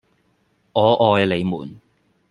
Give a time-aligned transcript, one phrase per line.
[0.73, 1.79] 我愛你們